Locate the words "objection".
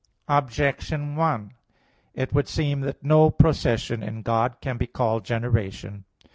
0.27-1.15